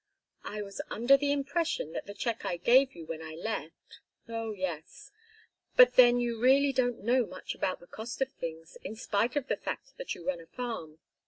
[0.43, 4.51] "I was under the impression that the check I gave you when I left" "Oh
[4.51, 5.11] yes,
[5.75, 9.47] but then you really don't know much about the cost of things, in spite of
[9.47, 10.97] the fact that you run a farm.